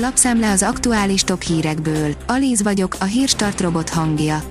[0.00, 2.14] Lapszemle az aktuális top hírekből.
[2.26, 4.42] Alíz vagyok, a hírstart robot hangja.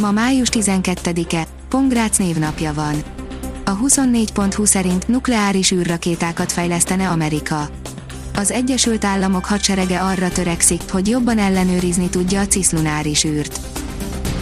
[0.00, 2.94] Ma május 12-e, Pongrác névnapja van.
[3.64, 7.68] A 24.20 szerint nukleáris űrrakétákat fejlesztene Amerika.
[8.34, 13.60] Az Egyesült Államok hadserege arra törekszik, hogy jobban ellenőrizni tudja a ciszlunáris űrt.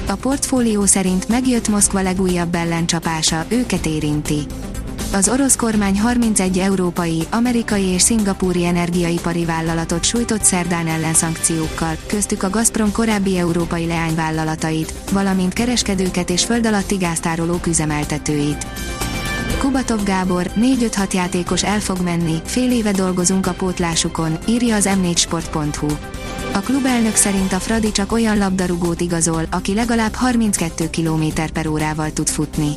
[0.07, 4.47] A portfólió szerint megjött Moszkva legújabb ellencsapása, őket érinti.
[5.15, 12.51] Az orosz kormány 31 európai, amerikai és szingapúri energiaipari vállalatot sújtott szerdán ellenszankciókkal, köztük a
[12.51, 18.67] Gazprom korábbi európai leányvállalatait, valamint kereskedőket és földalatti gáztárolók üzemeltetőit.
[19.59, 25.89] Kubatov Gábor, 4-5-6 játékos el fog menni, fél éve dolgozunk a pótlásukon, írja az m4sport.hu.
[26.53, 32.13] A klubelnök szerint a Fradi csak olyan labdarúgót igazol, aki legalább 32 km per órával
[32.13, 32.75] tud futni.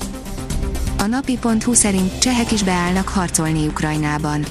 [0.97, 4.45] A napi.hu szerint csehek is beállnak harcolni Ukrajnában.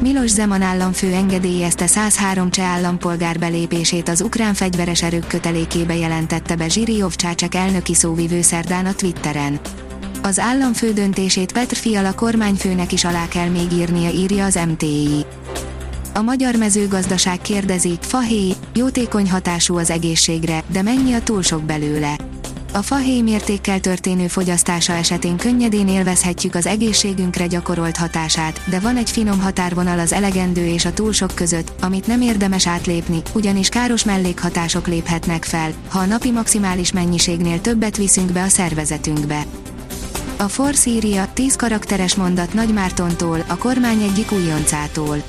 [0.00, 6.68] Milos Zeman államfő engedélyezte 103 cseh állampolgár belépését az ukrán fegyveres erők kötelékébe jelentette be
[6.68, 9.60] Zsiriov Csácsek elnöki szóvivő szerdán a Twitteren.
[10.22, 15.24] Az államfő döntését Petr Fiala kormányfőnek is alá kell még írnia, írja az MTI.
[16.14, 22.16] A magyar mezőgazdaság kérdezi, fahéj, jótékony hatású az egészségre, de mennyi a túl sok belőle?
[22.76, 29.10] A fahéj mértékkel történő fogyasztása esetén könnyedén élvezhetjük az egészségünkre gyakorolt hatását, de van egy
[29.10, 34.04] finom határvonal az elegendő és a túl sok között, amit nem érdemes átlépni, ugyanis káros
[34.04, 39.44] mellékhatások léphetnek fel, ha a napi maximális mennyiségnél többet viszünk be a szervezetünkbe.
[40.36, 45.22] A Force írja 10 karakteres mondat Nagy Mártontól, a kormány egyik újoncától.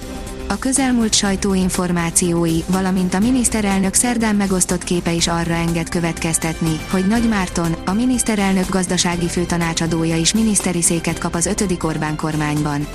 [0.49, 7.27] A közelmúlt sajtóinformációi, valamint a miniszterelnök szerdán megosztott képe is arra enged következtetni, hogy Nagy
[7.27, 11.83] Márton, a miniszterelnök gazdasági főtanácsadója is miniszteri széket kap az 5.
[11.83, 12.87] Orbán kormányban.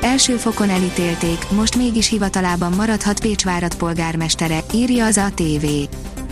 [0.00, 5.66] Első fokon elítélték, most mégis hivatalában maradhat Pécsvárat polgármestere, írja az ATV.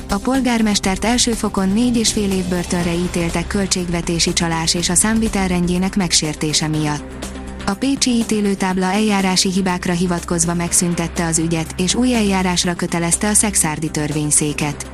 [0.08, 5.96] A polgármestert első fokon négy és fél év börtönre ítéltek költségvetési csalás és a számvitelrendjének
[5.96, 7.27] megsértése miatt.
[7.68, 13.90] A Pécsi ítélőtábla eljárási hibákra hivatkozva megszüntette az ügyet, és új eljárásra kötelezte a szexárdi
[13.90, 14.90] törvényszéket.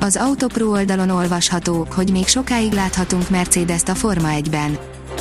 [0.00, 4.78] Az Autopro oldalon olvasható, hogy még sokáig láthatunk Mercedes-t a Forma 1-ben.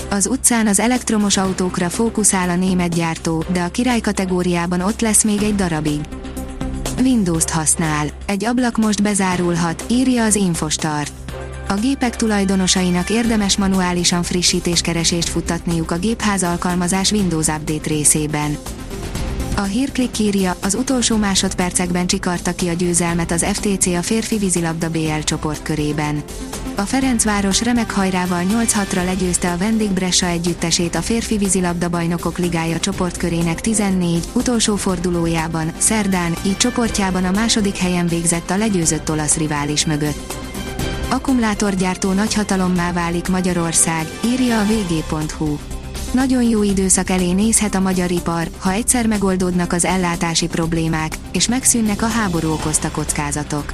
[0.09, 5.23] Az utcán az elektromos autókra fókuszál a német gyártó, de a király kategóriában ott lesz
[5.23, 5.99] még egy darabig.
[7.01, 8.07] Windows-t használ.
[8.25, 11.14] Egy ablak most bezárulhat, írja az Infostart.
[11.67, 18.57] A gépek tulajdonosainak érdemes manuálisan frissítéskeresést futtatniuk a gépház alkalmazás Windows Update részében.
[19.55, 24.89] A hírklik írja, az utolsó másodpercekben csikarta ki a győzelmet az FTC a férfi vízilabda
[24.89, 26.23] BL csoportkörében.
[26.75, 32.79] A Ferencváros remek hajrával 8-6-ra legyőzte a vendég Bressa együttesét a férfi vízilabda bajnokok ligája
[32.79, 39.85] csoportkörének 14, utolsó fordulójában, szerdán, így csoportjában a második helyen végzett a legyőzött olasz rivális
[39.85, 40.44] mögött.
[41.15, 45.57] Akkumulátorgyártó nagyhatalommá válik Magyarország, írja a vg.hu.
[46.11, 51.47] Nagyon jó időszak elé nézhet a magyar ipar, ha egyszer megoldódnak az ellátási problémák, és
[51.47, 53.73] megszűnnek a háború okozta kockázatok.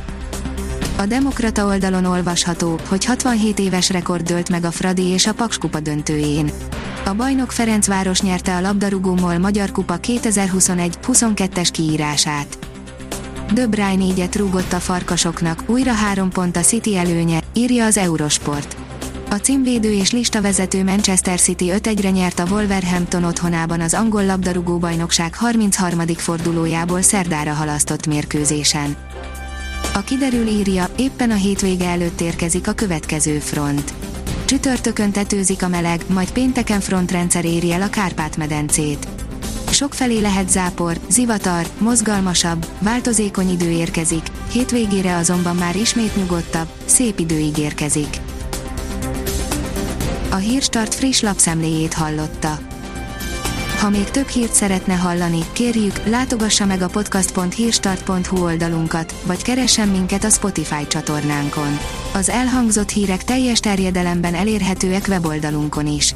[0.97, 5.79] A Demokrata oldalon olvasható, hogy 67 éves rekord dölt meg a Fradi és a Pakskupa
[5.79, 6.51] döntőjén.
[7.05, 12.70] A bajnok Ferencváros nyerte a labdarúgómol Magyar Kupa 2021-22-es kiírását.
[13.53, 18.75] De Bruyne négyet rúgott a farkasoknak, újra három pont a City előnye, írja az Eurosport.
[19.29, 25.35] A címvédő és listavezető Manchester City 5-1-re nyert a Wolverhampton otthonában az angol labdarúgó bajnokság
[25.35, 26.07] 33.
[26.07, 28.95] fordulójából szerdára halasztott mérkőzésen.
[29.93, 33.93] A kiderül írja, éppen a hétvége előtt érkezik a következő front.
[34.45, 39.07] Csütörtökön tetőzik a meleg, majd pénteken frontrendszer éri el a Kárpát-medencét
[39.81, 47.37] sokfelé lehet zápor, zivatar, mozgalmasabb, változékony idő érkezik, hétvégére azonban már ismét nyugodtabb, szép idő
[47.37, 48.21] ígérkezik.
[50.31, 52.59] A Hírstart friss lapszemléjét hallotta.
[53.79, 60.23] Ha még több hírt szeretne hallani, kérjük, látogassa meg a podcast.hírstart.hu oldalunkat, vagy keressen minket
[60.23, 61.77] a Spotify csatornánkon.
[62.13, 66.15] Az elhangzott hírek teljes terjedelemben elérhetőek weboldalunkon is.